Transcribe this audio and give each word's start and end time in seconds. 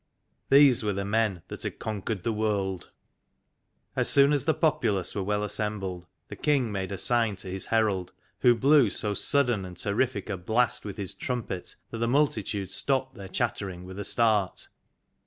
These 0.49 0.81
were 0.81 0.93
the 0.93 1.05
men 1.05 1.43
that 1.49 1.61
had 1.61 1.77
conquered 1.77 2.23
the 2.23 2.33
world. 2.33 2.85
io 2.85 2.87
THE 2.87 2.87
LAST 2.87 3.35
GENERATION 3.35 3.97
As 3.97 4.09
soon 4.09 4.33
as 4.33 4.45
the 4.45 4.53
populace 4.55 5.13
were 5.13 5.21
well 5.21 5.43
assembled 5.43 6.07
the 6.27 6.35
King 6.35 6.71
made 6.71 6.91
a 6.91 6.97
sign 6.97 7.35
to 7.35 7.47
his 7.51 7.67
Herald, 7.67 8.11
who 8.39 8.55
blew 8.55 8.89
so 8.89 9.13
sudden 9.13 9.63
and 9.63 9.77
terrific 9.77 10.27
a 10.31 10.37
blast 10.37 10.85
with 10.85 10.97
his 10.97 11.13
trumpet 11.13 11.75
that 11.91 11.99
the 11.99 12.07
multi 12.07 12.41
tude 12.41 12.71
stopped 12.71 13.13
their 13.13 13.27
chattering 13.27 13.83
with 13.83 13.99
a 13.99 14.03
start. 14.03 14.69